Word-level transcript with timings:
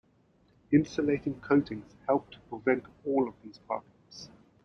Insulating 0.71 1.39
coatings 1.41 1.95
help 2.07 2.31
to 2.31 2.39
prevent 2.49 2.85
all 3.05 3.27
of 3.27 3.35
these 3.43 3.59
problems. 3.59 4.31